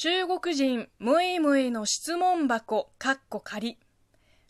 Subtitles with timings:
[0.00, 3.78] 中国人ムイムイの質問箱かっこ仮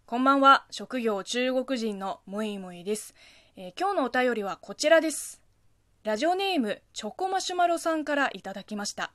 [0.04, 0.66] こんばんは。
[0.70, 3.14] 職業中国人のムイムイです、
[3.56, 5.40] えー、今日のお便りはこちらです。
[6.04, 9.10] ラジオネームチョコマシュマロさんからいただきました。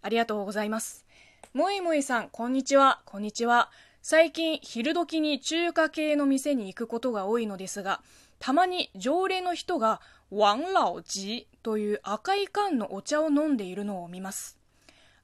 [0.00, 1.04] ありがとうございます。
[1.52, 3.02] ムイムイさんこんにちは。
[3.04, 3.70] こんにちは。
[4.00, 8.00] 最近昼時に中華系の店に行くことが多いのですが
[8.38, 10.00] たまに常連の人が
[10.30, 14.57] ワンラオジという赤い缶のお茶を飲んでいるのを見ます。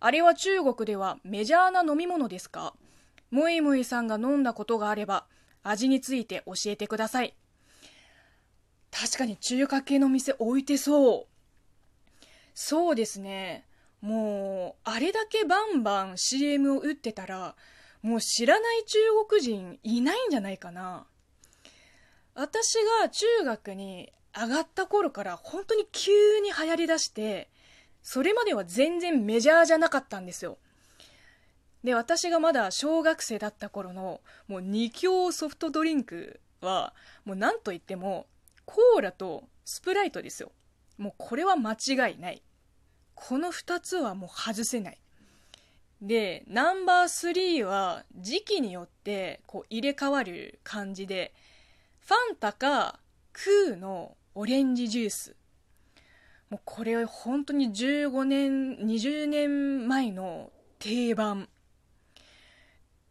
[0.07, 2.75] あれは中国ではメジャーな飲み物ですか？
[3.31, 5.25] ムイムイさんが飲んだことがあれば
[5.63, 7.35] 味について教えてください。
[8.91, 11.27] 確かに中華系の店置いてそ
[12.21, 12.25] う。
[12.53, 13.65] そうですね。
[14.03, 17.55] もうあれだけバンバン CM を打ってたら
[18.03, 21.07] もう知らない中国人いないんじゃないかな。
[22.35, 27.49] 私が中学に上がった頃から本当に急に流行りだして
[28.05, 30.59] それまでは全然メジャーじゃなかったんですよ。
[31.83, 38.27] で私がまだ小学生だった頃のもう2強ソフトドリンクはもう何と言っても
[38.65, 40.53] コーラとスプライトですよ。
[40.99, 42.43] もうこれは間違いない。
[43.15, 44.99] この2つはもう外せない。
[46.03, 51.33] でナンバー3は時期によってこう入れ替わる感じで
[52.01, 53.01] ファンタか
[53.33, 55.37] クーのオレンジジュース。
[56.55, 61.49] もうこれは本当に15年20年前の定番。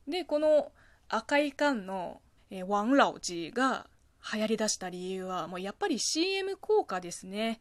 [0.07, 0.71] でこの
[1.09, 3.87] 赤い缶の、えー、ワンラオジーが
[4.33, 7.59] 流行りだした理由はもうやっぱり CM 効果ですね。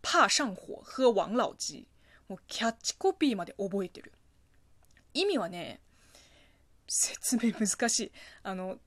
[0.00, 1.86] 怕上火喝王老吉
[2.26, 4.12] もうキャッチコピーまで覚えてる。
[5.12, 5.80] 意味はね
[6.88, 8.12] 説明難しい。
[8.42, 8.78] あの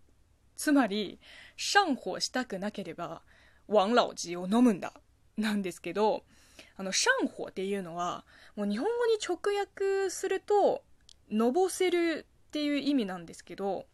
[0.56, 1.20] つまり
[1.56, 3.22] 上火したくなければ
[3.68, 4.94] 王老吉を飲むんだ。
[5.38, 6.24] なんですけど
[6.78, 10.84] あの上火っていうのはもう日本語に直訳すると
[11.32, 13.86] のぼせるっていう意味なんですけど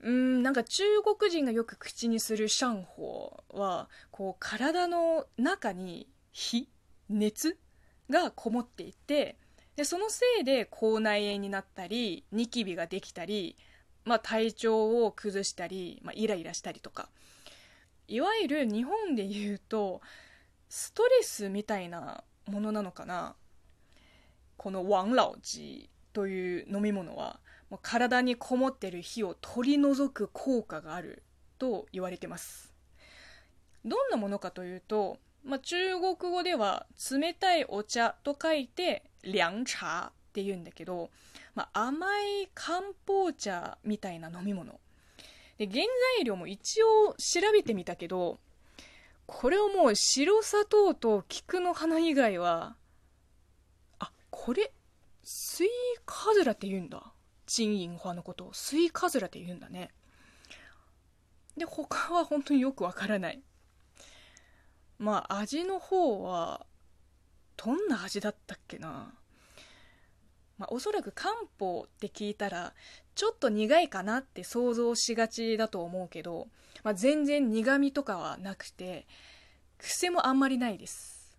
[0.00, 0.84] うんなんか中
[1.18, 6.68] 国人がよく口にするシャンホはこう体の中に火
[7.08, 7.56] 熱
[8.10, 9.36] がこもっていて
[9.76, 13.56] でそのせいで口内炎になったりニキビができたり、
[14.04, 17.08] まあ、体調を崩したり、まあ、イライラしたりとか
[18.08, 20.00] いわゆる日本で言うと
[20.68, 23.34] ストレスみたいなものなのかな。
[24.56, 27.40] このワンラオジという飲み物は
[27.82, 31.22] 体にこもってる火を取り除く効果がある
[31.58, 32.72] と言われてます。
[33.84, 41.10] どんなものかというと、まあ、中国語では冷たいお茶と書いて涼茶って言うんだけど、
[41.54, 44.80] まあ、甘い漢方茶みたいな飲み物。
[45.58, 45.84] で原
[46.16, 48.38] 材料も一応調べてみたけど
[49.26, 52.76] これをもう白砂糖と菊の花以外は
[53.98, 54.72] あこれ
[55.28, 55.68] スイ
[56.04, 57.02] カズラって言うんだ。
[57.46, 58.46] チンインファのこと。
[58.46, 59.90] をスイカズラって言うんだね。
[61.56, 63.42] で他は本当によくわからない。
[64.98, 66.64] まあ味の方は
[67.56, 69.15] どんな味だったっけな。
[70.58, 72.72] まあ、おそらく漢方って聞いたら
[73.14, 76.48] ちょっと苦いかなって想像しがちだと思うけど、
[76.82, 79.06] まあ、全然苦味とかはなくて
[79.78, 81.36] 癖もあんまりないです。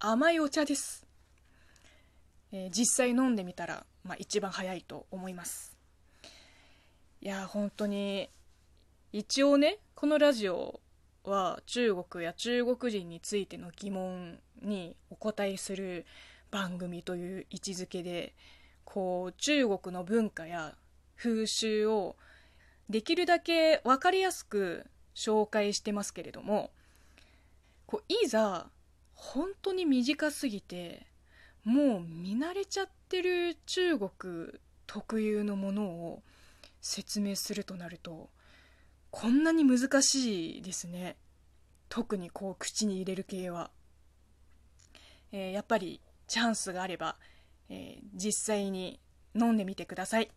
[0.00, 1.06] 甘いお茶です、
[2.52, 5.74] えー、実際飲んでみたらまあ、一番早いと思います。
[7.22, 8.28] いや本当に
[9.12, 10.80] 一応ねこのラジオ
[11.24, 16.04] は中国や中国人についての疑問にお答えする
[16.54, 18.32] 番組という位置づけで
[18.84, 20.76] こう中国の文化や
[21.16, 22.14] 風習を
[22.88, 26.70] できるだけ分かりやすく紹介してますけれども
[27.86, 28.68] こういざ
[29.14, 31.08] 本当に短すぎて
[31.64, 34.10] もう見慣れちゃってる中国
[34.86, 36.22] 特有のものを
[36.80, 38.28] 説明するとなると
[39.10, 41.16] こんなに難しいですね。
[41.88, 43.70] 特にこう口に入れる系は、
[45.30, 47.16] えー、やっぱりチャンスがあれば、
[47.68, 49.00] えー、実際に
[49.34, 50.30] 飲んでみてください。